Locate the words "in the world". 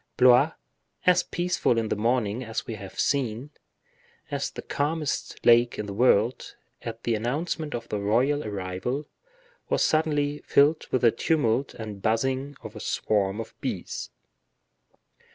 5.77-6.55